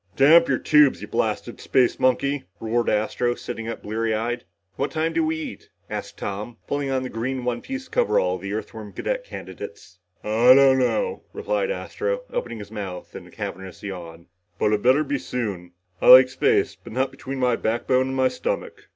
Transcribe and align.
"Damp 0.15 0.47
your 0.47 0.57
tubes, 0.57 0.99
you 1.03 1.07
blasted 1.07 1.61
space 1.61 1.99
monkey," 1.99 2.45
roared 2.59 2.89
Astro, 2.89 3.35
sitting 3.35 3.67
up 3.67 3.83
bleary 3.83 4.15
eyed. 4.15 4.43
"What 4.75 4.89
time 4.89 5.13
do 5.13 5.23
we 5.23 5.35
eat?" 5.35 5.69
asked 5.91 6.17
Tom, 6.17 6.57
pulling 6.65 6.89
on 6.89 7.03
the 7.03 7.09
green 7.09 7.45
one 7.45 7.61
piece 7.61 7.87
coverall 7.87 8.33
of 8.37 8.41
the 8.41 8.51
Earthworm 8.53 8.93
cadet 8.93 9.23
candidates. 9.23 9.99
"I 10.23 10.55
don't 10.55 10.79
know," 10.79 11.21
replied 11.33 11.69
Astro, 11.69 12.23
opening 12.33 12.57
his 12.57 12.71
mouth 12.71 13.15
in 13.15 13.27
a 13.27 13.29
cavernous 13.29 13.83
yawn. 13.83 14.25
"But 14.57 14.69
it'd 14.73 14.81
better 14.81 15.03
be 15.03 15.19
soon. 15.19 15.73
I 16.01 16.07
like 16.07 16.29
space, 16.29 16.75
but 16.75 16.93
not 16.93 17.11
between 17.11 17.37
my 17.37 17.55
backbone 17.55 18.07
and 18.07 18.15
my 18.15 18.29
stomach!" 18.29 18.87